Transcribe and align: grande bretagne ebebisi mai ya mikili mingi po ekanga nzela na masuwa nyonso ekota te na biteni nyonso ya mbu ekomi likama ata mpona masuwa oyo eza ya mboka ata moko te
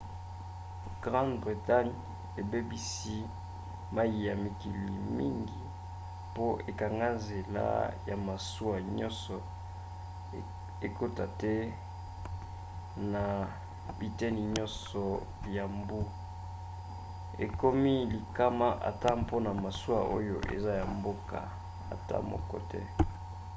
grande 1.03 1.35
bretagne 1.43 1.95
ebebisi 2.41 3.17
mai 3.95 4.11
ya 4.27 4.33
mikili 4.43 4.95
mingi 5.17 5.61
po 6.35 6.45
ekanga 6.69 7.07
nzela 7.17 7.65
na 8.07 8.15
masuwa 8.27 8.77
nyonso 8.97 9.37
ekota 10.87 11.25
te 11.41 11.53
na 13.13 13.23
biteni 13.99 14.41
nyonso 14.55 15.03
ya 15.55 15.63
mbu 15.77 16.01
ekomi 17.45 17.93
likama 18.13 18.67
ata 18.89 19.09
mpona 19.21 19.49
masuwa 19.63 19.99
oyo 20.17 20.37
eza 20.55 20.71
ya 20.81 20.85
mboka 20.99 21.39
ata 21.93 22.15
moko 22.29 22.57
te 22.71 22.81